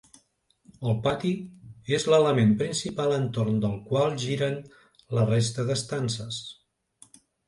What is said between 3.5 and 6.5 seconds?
del qual giren la resta d'estances.